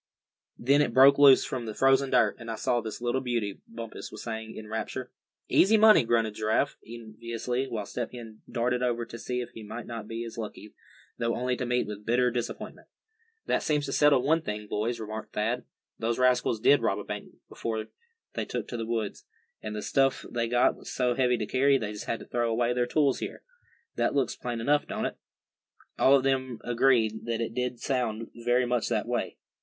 Then 0.57 0.81
it 0.81 0.95
broke 0.95 1.19
loose 1.19 1.45
from 1.45 1.67
the 1.67 1.75
frozen 1.75 2.09
dirt, 2.09 2.35
and 2.39 2.49
I 2.49 2.55
saw 2.55 2.81
this 2.81 3.01
little 3.03 3.21
beauty," 3.21 3.61
Bumpus 3.67 4.11
was 4.11 4.23
saying, 4.23 4.55
in 4.55 4.67
rapture. 4.67 5.11
"Easy 5.47 5.77
money!" 5.77 6.03
grunted 6.03 6.33
Giraffe, 6.33 6.75
enviously; 6.83 7.67
while 7.67 7.85
Step 7.85 8.11
Hen 8.11 8.41
darted 8.51 8.81
over 8.81 9.05
to 9.05 9.19
see 9.19 9.41
if 9.41 9.51
he 9.51 9.61
might 9.61 9.85
not 9.85 10.07
be 10.07 10.25
as 10.25 10.39
lucky, 10.39 10.73
though 11.19 11.35
only 11.35 11.55
to 11.55 11.67
meet 11.67 11.85
with 11.85 12.03
bitter 12.03 12.31
disappointment. 12.31 12.87
"That 13.45 13.61
seems 13.61 13.85
to 13.85 13.91
settle 13.93 14.23
one 14.23 14.41
thing, 14.41 14.65
boys," 14.65 14.99
remarked 14.99 15.33
Thad. 15.33 15.65
"Those 15.99 16.17
rascals 16.17 16.59
did 16.59 16.81
rob 16.81 16.97
a 16.97 17.03
bank 17.03 17.33
before 17.47 17.85
they 18.33 18.45
took 18.45 18.67
to 18.69 18.77
the 18.77 18.87
woods. 18.87 19.25
And 19.61 19.75
the 19.75 19.83
stuff 19.83 20.25
they 20.31 20.47
got 20.47 20.75
was 20.77 20.91
so 20.91 21.13
heavy 21.13 21.37
to 21.37 21.45
carry, 21.45 21.77
they 21.77 21.91
just 21.91 22.05
had 22.05 22.21
to 22.21 22.25
throw 22.25 22.49
away 22.49 22.73
their 22.73 22.87
tools 22.87 23.19
here. 23.19 23.43
That 23.97 24.15
looks 24.15 24.35
plain 24.35 24.61
enough, 24.61 24.87
don't 24.87 25.05
it?" 25.05 25.17
All 25.99 26.15
of 26.15 26.23
them 26.23 26.57
agreed 26.63 27.25
that 27.25 27.39
it 27.39 27.53
did 27.53 27.79
sound 27.79 28.31
very 28.43 28.65
much 28.65 28.89
that 28.89 29.07
way. 29.07 29.37